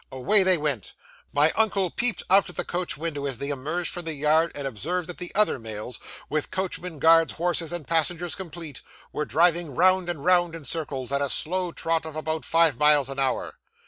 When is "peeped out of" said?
1.91-2.55